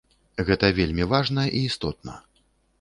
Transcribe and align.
Гэта 0.47 0.69
вельмі 0.79 1.05
важна 1.13 1.45
і 1.61 1.63
істотна. 1.69 2.19